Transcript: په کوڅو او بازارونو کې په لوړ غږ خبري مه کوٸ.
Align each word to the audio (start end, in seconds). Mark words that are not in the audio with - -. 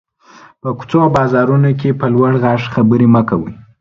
په 0.61 0.69
کوڅو 0.77 0.97
او 1.03 1.09
بازارونو 1.17 1.71
کې 1.79 1.89
په 1.99 2.05
لوړ 2.13 2.31
غږ 2.43 2.61
خبري 2.73 3.07
مه 3.13 3.21
کوٸ. 3.29 3.49